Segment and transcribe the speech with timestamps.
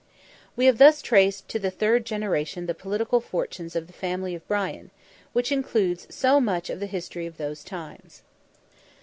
[0.55, 4.47] We have thus traced to the third generation the political fortunes of the family of
[4.47, 4.89] Brian,
[5.31, 8.23] which includes so much of the history of those times.